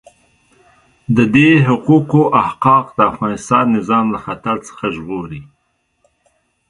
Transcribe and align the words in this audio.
د 1.15 1.17
دې 1.35 1.49
حقوقو 1.67 2.21
احقاق 2.43 2.85
د 2.97 2.99
افغانستان 3.11 3.65
نظام 3.77 4.05
له 4.13 4.19
خطر 4.25 4.55
څخه 4.67 4.85
ژغوري. 4.95 5.41